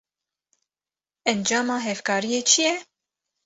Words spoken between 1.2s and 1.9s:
Encama